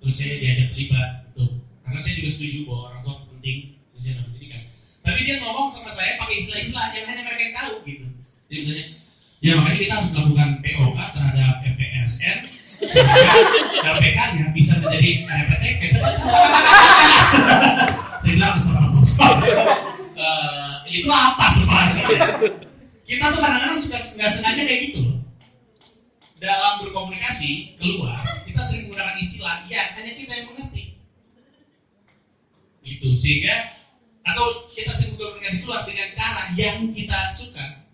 [0.00, 1.50] terus saya diajak terlibat tuh
[1.82, 3.58] karena saya juga setuju bahwa orang tua penting
[3.98, 4.62] usia dalam pendidikan
[5.02, 8.06] tapi dia ngomong sama saya pakai istilah-istilah yang hanya mereka yang tahu gitu
[8.46, 8.86] jadi misalnya
[9.42, 12.38] ya makanya kita harus melakukan POK terhadap MPSN
[12.80, 13.19] sehingga
[13.80, 15.82] LPK-nya bisa menjadi RPTK
[18.20, 19.36] saya bilang stop stop stop
[20.20, 22.04] Eh, itu apa sebenarnya
[23.08, 25.02] kita tuh kadang-kadang suka nggak sengaja kayak gitu.
[26.40, 30.84] Dalam berkomunikasi keluar, kita sering menggunakan istilah yang hanya kita yang mengerti.
[32.84, 33.56] Gitu, sehingga
[34.24, 37.88] atau kita sering berkomunikasi keluar dengan cara yang kita suka.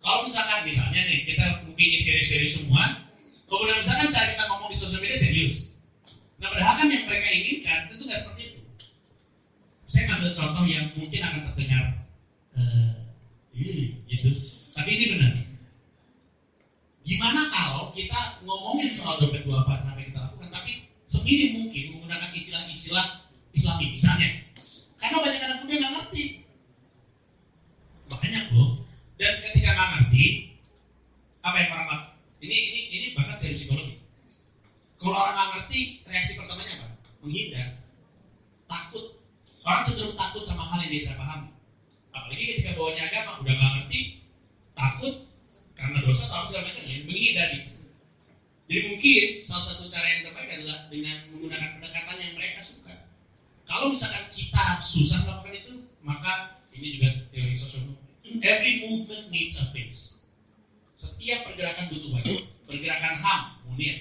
[0.00, 3.03] Kalau misalkan misalnya nih, kita mungkin serius-serius semua,
[3.60, 5.78] kemudian misalkan cara kita ngomong di sosial media serius.
[6.42, 8.60] Nah, padahal kan yang mereka inginkan tentu nggak seperti itu.
[9.86, 12.04] Saya ngambil contoh yang mungkin akan terdengar
[13.54, 14.30] Ih, gitu.
[14.74, 15.32] Tapi ini benar.
[17.06, 20.72] Gimana kalau kita ngomongin soal dompet duafa apa yang kita lakukan, tapi
[21.06, 24.42] seminim mungkin menggunakan istilah-istilah Islami misalnya.
[24.98, 26.24] Karena banyak muda nggak ngerti.
[28.10, 28.82] Banyak loh.
[29.22, 30.26] Dan ketika nggak ngerti,
[31.46, 32.18] apa yang orang lakukan?
[32.42, 34.02] Ini ini ini bahkan dari psikologis.
[34.98, 36.88] Kalau orang nggak ngerti, reaksi pertamanya apa?
[37.22, 37.68] Menghindar,
[38.66, 39.22] takut.
[39.62, 41.54] Orang cenderung takut sama hal yang dia tidak paham
[42.14, 44.00] apalagi ketika bawanya agama udah nggak ngerti
[44.72, 45.14] takut
[45.74, 47.72] karena dosa atau segala macam ya menghindar gitu
[48.64, 52.94] jadi mungkin salah satu cara yang terbaik adalah dengan menggunakan pendekatan yang mereka suka
[53.66, 55.74] kalau misalkan kita susah melakukan itu
[56.06, 57.82] maka ini juga teori sosial
[58.40, 60.24] every movement needs a fix
[60.94, 62.34] setiap pergerakan butuh waktu
[62.70, 63.98] pergerakan HAM munir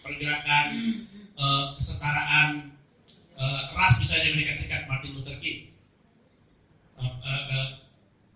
[0.00, 0.66] pergerakan
[1.36, 2.70] eh, kesetaraan
[3.34, 5.72] eh, ras misalnya di Amerika Serikat Martin Luther King
[7.02, 7.68] uh, uh, uh,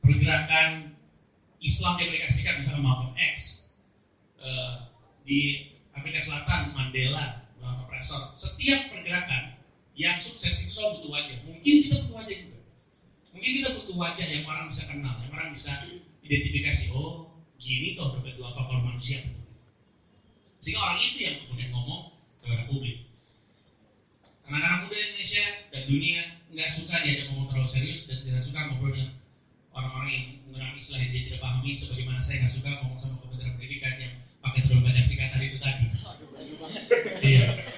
[0.03, 0.95] pergerakan
[1.63, 3.71] Islam di Amerika Serikat misalnya Malcolm X
[4.43, 4.91] uh,
[5.27, 8.37] di Afrika Selatan Mandela melawan opresor.
[8.37, 9.57] Setiap pergerakan
[9.97, 11.37] yang sukses itu selalu butuh wajah.
[11.49, 12.61] Mungkin kita butuh wajah juga.
[13.33, 15.73] Mungkin kita butuh wajah yang orang bisa kenal, yang orang bisa
[16.21, 16.85] identifikasi.
[16.93, 19.25] Oh, gini toh dompet duafa kalau manusia.
[20.61, 22.03] Sehingga orang itu yang kemudian ngomong
[22.45, 23.09] kepada publik.
[24.47, 28.95] Anak-anak muda Indonesia dan dunia nggak suka diajak ngomong terlalu serius dan tidak suka ngobrol
[28.95, 29.11] dengan
[29.75, 33.55] orang-orang yang menggunakan istilah yang dia tidak pahami sebagaimana saya nggak suka ngomong sama Kementerian
[33.59, 35.85] Pendidikan yang pakai terlalu banyak singkatan itu tadi.
[37.27, 37.76] Iya.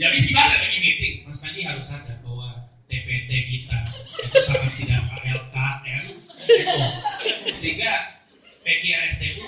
[0.00, 1.28] Jadi gimana lagi meeting?
[1.28, 2.48] Mas Panji harus sadar bahwa
[2.88, 3.78] TPT kita
[4.24, 6.04] itu sangat tidak KLKM,
[6.48, 7.52] gitu.
[7.52, 7.92] sehingga
[8.64, 9.44] PKRSTU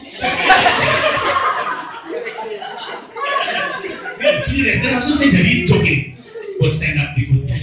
[4.20, 6.20] Ini lucu deh, ini harusnya saya jadi joke ini
[6.60, 7.56] buat stand up berikutnya.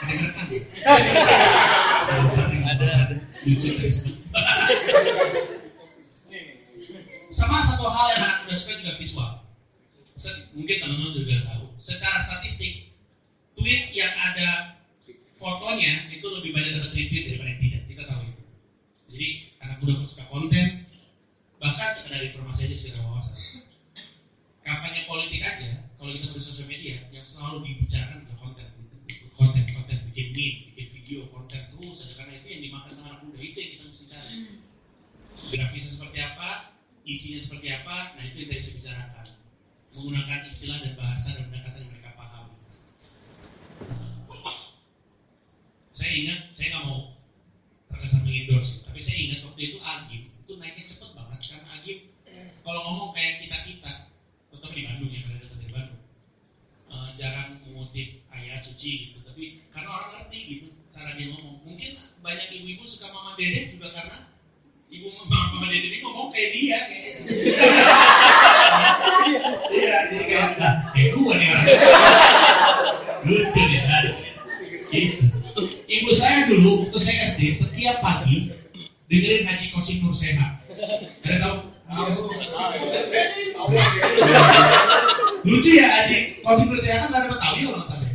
[0.00, 0.46] Ada rekam?
[2.72, 3.20] Ada.
[3.44, 3.92] Lucu dari.
[7.28, 9.41] Sama satu hal yang anak muda suka juga visual.
[10.54, 11.64] Mungkin teman-teman juga tahu.
[11.80, 12.94] Secara statistik,
[13.58, 14.78] tweet yang ada
[15.40, 17.82] fotonya itu lebih banyak dapat retweet daripada yang tidak.
[17.90, 18.42] Kita tahu itu.
[19.10, 20.66] Jadi anak muda suka konten,
[21.58, 23.34] bahkan sekedar informasi aja sekedar wawasan.
[24.62, 28.66] Kampanye politik aja, kalau kita di sosial media, yang selalu dibicarakan adalah konten,
[29.34, 33.22] konten, konten, bikin meme, bikin video, konten terus aja karena itu yang dimakan sama anak
[33.26, 34.34] muda itu yang kita mesti cari.
[35.50, 36.50] Grafisnya seperti apa,
[37.02, 39.26] isinya seperti apa, nah itu yang tadi saya bicarakan.
[39.92, 42.56] Menggunakan istilah dan bahasa dan pendekatan yang mereka pahami.
[43.88, 44.08] Nah,
[45.92, 47.12] saya ingat, saya nggak mau
[47.92, 51.98] terkesan mengendorse, tapi saya ingat waktu itu Agim itu naiknya cepet banget karena Agim
[52.62, 53.92] kalau ngomong kayak kita kita,
[54.48, 56.02] terutama di Bandung ya, berada di Bandung,
[56.88, 61.60] eh, jarang mengutip ayat suci gitu, tapi karena orang ngerti gitu cara dia ngomong.
[61.66, 61.90] Mungkin
[62.22, 64.30] banyak ibu-ibu suka Mama Dede juga karena
[64.88, 67.14] ibu Mama, Mama Dede ini ngomong kayak dia kayak
[69.72, 70.50] Iya, jadi kayak
[70.92, 71.66] kayak gua nih orang.
[73.22, 73.82] Lucu ya.
[74.92, 75.24] Gitu.
[75.92, 78.52] Ibu saya dulu waktu saya SD setiap pagi
[79.08, 80.64] dengerin Haji Kosim Nur Sehat.
[81.24, 81.56] Ada tahu?
[85.44, 88.06] Lucu ya Haji Kosim Nur Sehat kan nggak ada Betawi orang sana.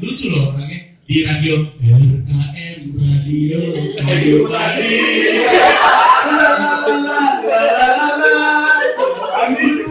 [0.00, 3.60] Lucu loh orangnya di radio RKM Radio
[4.00, 4.96] Kayu Padi.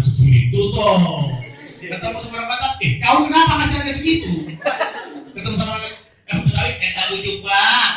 [0.00, 1.28] jangan segitu toh.
[1.80, 4.32] Ketemu sama orang Batak, eh kau kenapa kasih harga segitu?
[5.36, 7.90] Ketemu sama orang eh Betawi, eh tak lucu pak.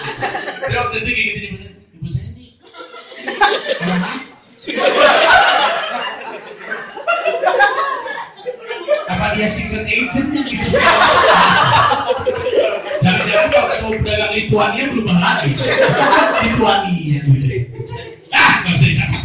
[0.68, 1.48] Dia waktu itu kayak gitu
[1.96, 2.52] ibu saya, nih.
[9.08, 9.26] Apa?
[9.34, 11.10] dia secret agent yang bisa segala
[13.02, 15.52] Jangan-jangan kalau ketemu pedagang Lituania berubah lagi.
[16.46, 17.20] Lituania.
[18.30, 19.24] Ah, nggak bisa dicatat.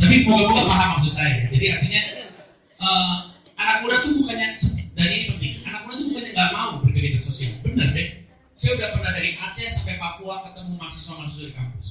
[0.00, 1.46] Tapi moga-moga paham maksud saya.
[1.48, 2.02] Jadi artinya
[2.80, 3.14] eh,
[3.58, 4.48] anak muda tuh bukannya
[4.94, 5.52] dan ini penting.
[5.66, 7.52] Anak muda tuh bukannya nggak mau berkegiatan sosial.
[7.62, 8.08] Bener deh.
[8.54, 11.88] Saya udah pernah dari Aceh sampai Papua ketemu mahasiswa-mahasiswa di kampus.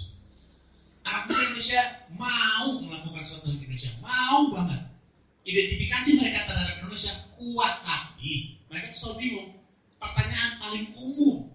[1.04, 1.82] Anak muda Indonesia
[2.16, 4.94] mau melakukan sesuatu di Indonesia, mau banget
[5.44, 9.50] identifikasi mereka terhadap Indonesia kuat tapi mereka selalu bingung
[10.00, 11.52] pertanyaan paling umum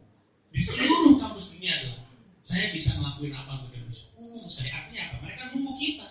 [0.53, 2.05] di seluruh kampus dunia adalah
[2.39, 6.08] saya bisa ngelakuin apa untuk Indonesia umum sekali artinya apa mereka nunggu kita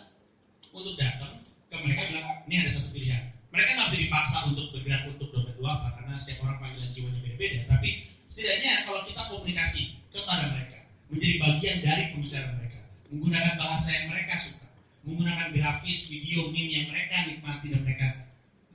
[0.78, 5.04] untuk datang ke mereka bilang ini ada satu pilihan mereka nggak bisa dipaksa untuk bergerak
[5.10, 9.82] untuk dompet duafa karena setiap orang panggilan jiwanya beda-beda tapi setidaknya kalau kita komunikasi
[10.14, 10.78] kepada mereka
[11.10, 14.68] menjadi bagian dari pembicaraan mereka menggunakan bahasa yang mereka suka
[15.08, 18.08] menggunakan grafis, video, meme yang mereka nikmati dan mereka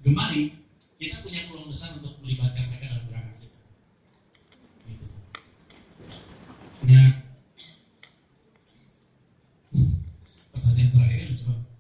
[0.01, 0.57] gemari,
[0.97, 3.59] kita punya peluang besar untuk melibatkan mereka dalam gerakan kita.
[4.89, 5.07] Gitu.
[6.89, 7.11] Nah,
[10.57, 11.72] pertanyaan terakhirnya lucu banget.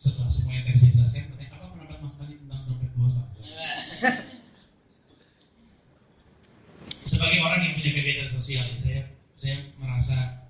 [0.00, 3.22] Setelah semua yang tadi saya jelaskan, pertanyaan apa pendapat Mas Fadi tentang dompet duafa?
[7.04, 10.48] Sebagai orang yang punya kegiatan sosial, saya saya merasa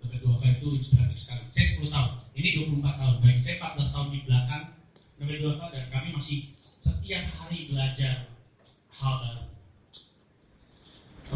[0.00, 1.44] dompet duafa itu inspiratif sekali.
[1.52, 3.16] Saya 10 tahun, ini 24 tahun.
[3.20, 4.64] Baik, saya 14 tahun di belakang
[5.20, 8.32] dompet duafa dan kami masih setiap hari belajar
[8.96, 9.44] hal baru.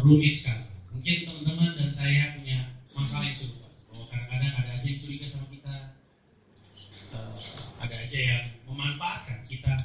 [0.01, 0.65] Rumit sekali.
[0.97, 3.69] Mungkin teman-teman dan saya punya masalah yang serupa.
[3.85, 5.90] Bahwa kadang-kadang ada aja yang curiga sama kita.
[7.11, 7.33] Eh,
[7.81, 9.75] ada aja yang memanfaatkan kita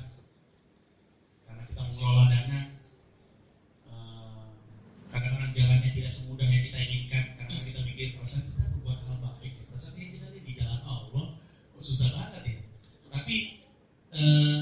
[1.47, 2.61] karena kita mengelola dana.
[3.91, 4.45] Eh,
[5.11, 9.53] kadang-kadang jalannya tidak semudah yang kita inginkan karena kita pikir perasaan kita berbuat hal baik
[9.59, 9.64] ya.
[9.70, 11.27] perasaan ini kita ini di jalan Allah
[11.72, 12.57] kok susah banget ya
[13.09, 13.37] tapi
[14.12, 14.61] eh,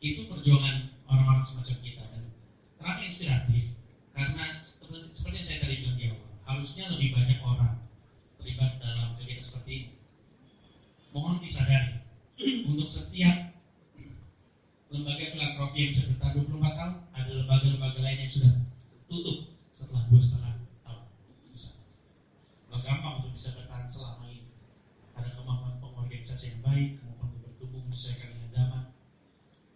[0.00, 2.22] itu perjuangan orang-orang semacam kita dan
[2.76, 3.64] terang inspiratif
[4.12, 7.74] karena seperti, seperti yang saya tadi bilang di awal harusnya lebih banyak orang
[8.36, 9.88] terlibat dalam kegiatan seperti ini
[11.10, 12.04] mohon disadari
[12.68, 13.54] untuk setiap
[14.90, 18.54] lembaga filantropi yang bisa bertahan 24 tahun ada lembaga-lembaga lain yang sudah
[19.08, 19.38] tutup
[19.70, 20.54] setelah dua setengah
[20.84, 21.02] tahun
[21.50, 21.70] bisa
[22.68, 24.46] nggak gampang untuk bisa bertahan selama ini
[25.14, 28.84] ada kemampuan pengorganisasi yang baik kemampuan untuk bertumbuh menyesuaikan dengan zaman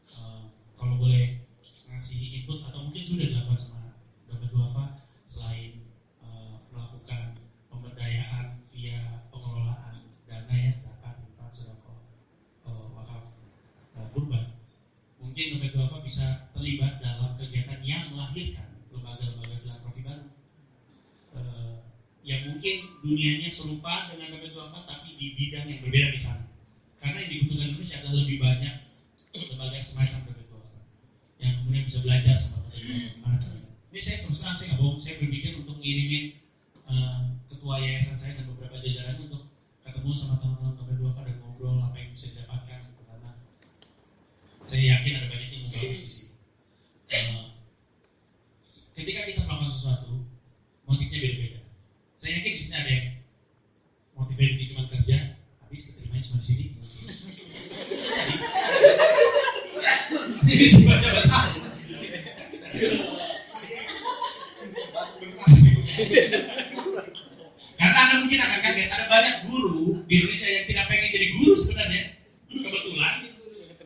[0.09, 0.42] Eh,
[0.78, 1.44] kalau boleh
[1.88, 3.92] ngasih input atau mungkin sudah dilakukan sama
[4.24, 4.84] Dompet Duafa
[5.28, 5.84] selain
[6.24, 7.36] eh, melakukan
[7.68, 12.00] pemberdayaan via pengelolaan dana ya zakat, infak, sedekah,
[12.64, 13.24] eh, wakaf,
[14.00, 14.44] eh, kurban
[15.20, 20.26] mungkin Dompet Duafa bisa terlibat dalam kegiatan yang melahirkan lembaga-lembaga filantropi baru
[21.28, 21.74] Eh,
[22.24, 22.76] yang mungkin
[23.18, 26.46] dunianya serupa dengan Dompet Duafa tapi di bidang yang berbeda di sana
[27.02, 28.74] karena yang dibutuhkan Indonesia adalah lebih banyak
[29.34, 30.78] lembaga semacam Dompet Duafa
[31.42, 33.36] yang kemudian bisa belajar sama Dompet Duafa gimana
[33.90, 36.24] ini saya terus terang saya nggak bohong saya berpikir untuk ngirimin
[36.86, 39.50] eh, ketua yayasan saya dan beberapa jajaran untuk
[39.82, 43.30] ketemu sama teman-teman Dompet Duafa dan ngobrol apa yang bisa didapatkan karena
[44.62, 46.34] saya yakin ada banyak yang bagus di sini.
[47.10, 47.50] Eh,
[48.94, 50.22] ketika kita melakukan sesuatu,
[50.86, 51.57] motifnya beda-beda.
[52.18, 53.06] Saya yakin di sini ada yang
[54.18, 56.64] motifnya mungkin cuma kerja, habis keterimanya cuma di sini.
[60.50, 60.98] Ini cuma.
[67.78, 71.54] Karena Anda mungkin akan kaget, ada banyak guru di Indonesia yang tidak pengen jadi guru
[71.54, 72.18] sebenarnya.
[72.50, 73.14] Kebetulan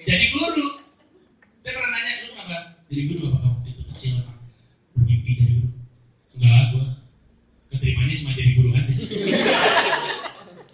[0.08, 0.66] jadi guru.
[1.60, 4.40] Saya pernah nanya, lu kenapa jadi guru apa kamu itu kecil emang
[4.96, 5.68] bermimpi jadi guru?
[6.40, 6.91] Enggak, gua
[7.82, 8.92] keterimanya cuma jadi guru aja.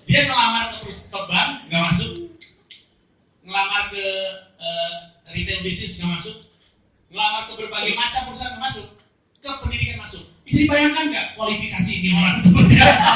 [0.04, 2.12] Dia ngelamar ke, ke bank, nggak masuk.
[3.48, 4.04] Ngelamar ke
[4.60, 4.92] eh,
[5.32, 6.36] retail bisnis nggak masuk.
[7.08, 8.86] Ngelamar ke berbagai macam perusahaan nggak masuk.
[9.40, 10.28] Ke pendidikan masuk.
[10.44, 13.12] Bisa dibayangkan nggak kualifikasi ini orang seperti apa?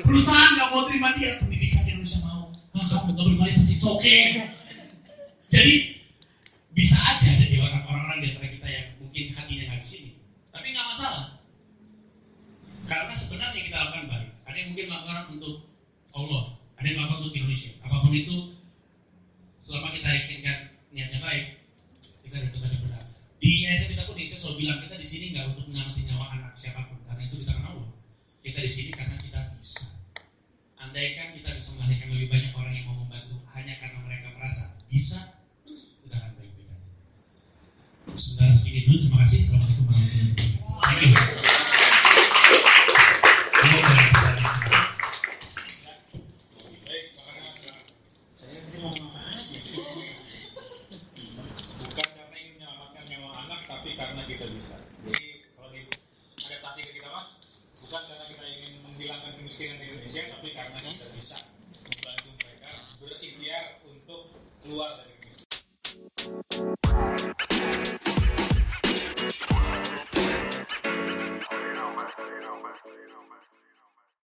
[0.00, 2.48] Perusahaan nggak mau terima dia, pendidikan di Indonesia mau.
[2.72, 4.40] Ah, kamu nggak berkualitas, it's okay.
[5.52, 6.00] Jadi
[6.72, 10.10] bisa aja ada di orang- orang-orang di antara kita yang mungkin hatinya nggak di sini,
[10.48, 11.33] tapi nggak masalah.
[12.84, 14.30] Karena sebenarnya kita lakukan baik.
[14.44, 15.56] Ada yang mungkin melakukan untuk
[16.12, 16.44] Allah,
[16.76, 17.72] ada yang melakukan untuk Indonesia.
[17.80, 18.36] Apa pun itu,
[19.58, 20.58] selama kita yakinkan
[20.92, 21.64] niatnya baik,
[22.20, 22.52] kita yang
[22.84, 23.02] benar.
[23.40, 26.52] Di yayasan kita pun saya selalu bilang kita di sini nggak untuk menyelamatkan nyawa anak
[26.56, 27.90] siapa pun, karena itu di tangan Allah.
[28.44, 30.00] Kita di sini karena kita bisa.
[30.80, 35.40] Andaikan kita bisa melahirkan lebih banyak orang yang mau membantu hanya karena mereka merasa bisa,
[35.64, 36.90] sudah akan baik-baik aja.
[38.52, 39.38] Segini dulu, terima kasih.
[39.40, 41.44] Assalamualaikum warahmatullahi wabarakatuh.
[41.44, 41.73] Thank.
[43.84, 44.93] Ini dari